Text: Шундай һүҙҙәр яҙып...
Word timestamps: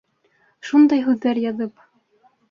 Шундай 0.69 1.03
һүҙҙәр 1.09 1.39
яҙып... 1.43 1.85